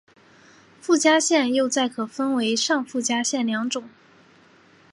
[0.81, 3.87] 附加线又再可分为上附加线两种。